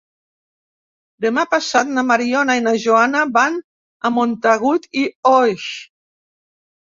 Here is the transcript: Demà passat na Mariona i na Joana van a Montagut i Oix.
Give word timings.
Demà 1.25 1.41
passat 1.49 1.89
na 1.97 2.03
Mariona 2.11 2.55
i 2.59 2.63
na 2.67 2.73
Joana 2.85 3.21
van 3.35 3.59
a 4.09 4.13
Montagut 4.15 4.87
i 5.03 5.03
Oix. 5.33 5.69